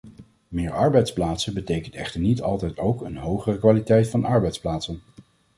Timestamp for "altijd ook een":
2.41-3.17